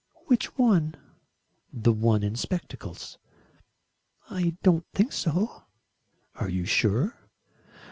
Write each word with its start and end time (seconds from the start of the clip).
"Which 0.25 0.57
one?" 0.57 0.95
"The 1.71 1.93
one 1.93 2.23
in 2.23 2.35
spectacles." 2.35 3.19
"I 4.31 4.57
don't 4.63 4.87
think 4.95 5.11
so." 5.11 5.65
"Are 6.33 6.49
you 6.49 6.65
sure?" 6.65 7.15